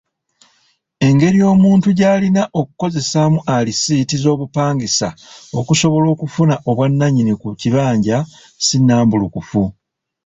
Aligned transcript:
Engeri 1.07 1.39
omuntu 1.53 1.87
gy'alina 1.97 2.43
okukozesaamu 2.59 3.39
alisiiti 3.55 4.15
z’obupangisa 4.23 5.07
okusobola 5.59 6.07
okufuna 6.15 6.55
obwannannyini 6.69 7.33
ku 7.41 7.47
kibanja 7.61 8.17
si 8.65 8.75
nnambulukufu. 8.79 9.63